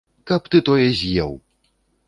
[0.31, 1.39] Каб ты тое з'еў!